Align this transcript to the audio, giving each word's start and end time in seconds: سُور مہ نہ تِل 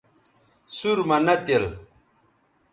سُور 0.75 0.97
مہ 1.07 1.17
نہ 1.25 1.35
تِل 1.45 1.63